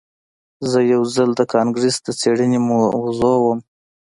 زه 0.69 0.79
یو 0.93 1.01
ځل 1.15 1.29
د 1.35 1.41
کانګرس 1.53 1.95
د 2.05 2.07
څیړنې 2.19 2.59
موضوع 2.69 3.37
وم 3.41 3.59